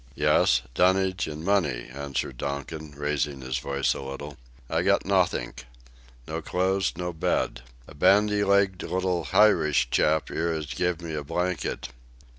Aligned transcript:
"Yes, 0.15 0.63
dunnage 0.73 1.27
and 1.27 1.45
money," 1.45 1.87
answered 1.93 2.37
Donkin, 2.37 2.95
raising 2.97 3.41
his 3.41 3.59
voice 3.59 3.93
a 3.93 4.01
little; 4.01 4.35
"I 4.67 4.81
got 4.81 5.05
nothink. 5.05 5.67
No 6.27 6.41
clothes, 6.41 6.93
no 6.97 7.13
bed. 7.13 7.61
A 7.87 7.93
bandy 7.93 8.43
legged 8.43 8.81
little 8.81 9.25
Hirish 9.25 9.91
chap 9.91 10.31
'ere 10.31 10.53
'as 10.53 10.65
give 10.65 11.03
me 11.03 11.13
a 11.13 11.23
blanket. 11.23 11.89